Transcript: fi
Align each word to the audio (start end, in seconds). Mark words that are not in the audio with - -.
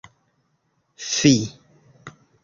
fi 1.11 1.33